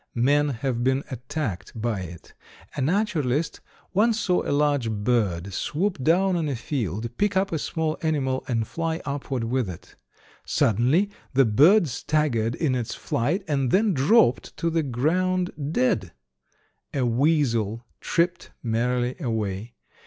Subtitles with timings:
[0.15, 2.33] Men have been attacked by it.
[2.75, 3.61] A naturalist
[3.93, 8.43] once saw a large bird swoop down on a field, pick up a small animal
[8.47, 9.95] and fly upward with it.
[10.43, 16.13] Suddenly the bird staggered in its flight, and then dropped to the ground dead.
[16.95, 19.75] A weasel tripped merrily away.